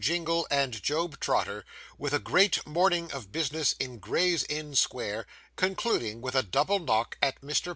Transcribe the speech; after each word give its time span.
JINGLE 0.01 0.47
AND 0.49 0.81
JOB 0.81 1.19
TROTTER, 1.19 1.63
WITH 1.99 2.11
A 2.11 2.17
GREAT 2.17 2.65
MORNING 2.65 3.11
OF 3.11 3.31
BUSINESS 3.31 3.75
IN 3.79 3.99
GRAY'S 3.99 4.41
INN 4.45 4.73
SQUARE 4.73 5.27
CONCLUDING 5.57 6.21
WITH 6.21 6.33
A 6.33 6.41
DOUBLE 6.41 6.79
KNOCK 6.79 7.19
AT 7.21 7.39
MR. 7.41 7.69